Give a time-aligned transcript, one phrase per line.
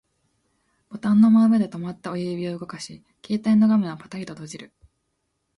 [0.89, 4.73] ボタンの真上で止まった親指を動かし、携帯の画面をパタリと閉じる